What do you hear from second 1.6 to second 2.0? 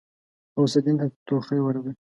ورغی.